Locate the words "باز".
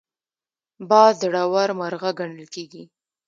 0.89-1.13